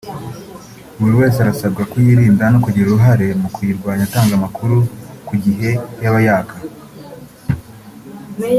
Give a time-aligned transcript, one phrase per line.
[0.99, 4.77] Buri wese arasabwa kuyirinda no kugira uruhare mu kuyirwanya atanga amakuru
[5.27, 5.69] ku gihe
[6.03, 6.55] y’abayaka